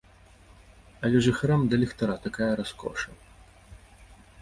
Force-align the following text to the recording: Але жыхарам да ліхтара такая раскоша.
Але 1.09 1.17
жыхарам 1.27 1.61
да 1.73 1.81
ліхтара 1.83 2.15
такая 2.27 2.51
раскоша. 2.65 3.11